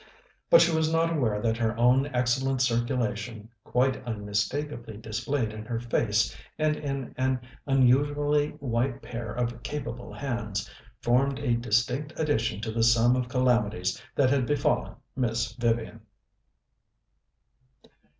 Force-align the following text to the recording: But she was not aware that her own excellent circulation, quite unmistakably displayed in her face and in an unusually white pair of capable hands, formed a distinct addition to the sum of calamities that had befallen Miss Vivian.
But 0.49 0.61
she 0.61 0.75
was 0.75 0.91
not 0.91 1.15
aware 1.15 1.39
that 1.43 1.57
her 1.57 1.77
own 1.77 2.07
excellent 2.07 2.63
circulation, 2.63 3.49
quite 3.63 4.03
unmistakably 4.03 4.97
displayed 4.97 5.53
in 5.53 5.63
her 5.65 5.79
face 5.79 6.35
and 6.57 6.75
in 6.75 7.13
an 7.19 7.39
unusually 7.67 8.53
white 8.53 9.03
pair 9.03 9.31
of 9.31 9.61
capable 9.61 10.11
hands, 10.11 10.67
formed 11.01 11.37
a 11.37 11.53
distinct 11.55 12.19
addition 12.19 12.61
to 12.61 12.71
the 12.71 12.81
sum 12.81 13.15
of 13.15 13.29
calamities 13.29 14.01
that 14.15 14.31
had 14.31 14.47
befallen 14.47 14.95
Miss 15.15 15.53
Vivian. 15.53 16.01